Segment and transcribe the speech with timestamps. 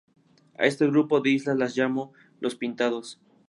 [0.57, 3.19] A este grupo de islas las llamó "Los Pintados".